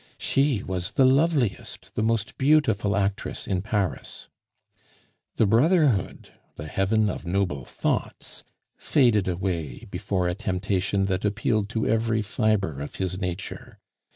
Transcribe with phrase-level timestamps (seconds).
[0.17, 4.29] She was the loveliest, the most beautiful actress in Paris.
[5.35, 8.43] The brotherhood, the heaven of noble thoughts,
[8.77, 13.77] faded away before a temptation that appealed to every fibre of his nature.